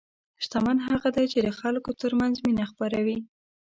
[0.43, 3.17] شتمن هغه دی چې د خلکو ترمنځ مینه خپروي.